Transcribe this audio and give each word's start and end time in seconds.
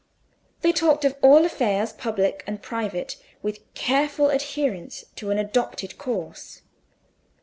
They 0.61 0.71
talked 0.71 1.05
of 1.05 1.15
all 1.21 1.45
affairs, 1.45 1.93
public 1.93 2.43
and 2.47 2.59
private, 2.59 3.17
with 3.43 3.61
careful 3.75 4.31
adherence 4.31 5.03
to 5.17 5.29
an 5.29 5.37
adopted 5.37 5.99
course. 5.99 6.63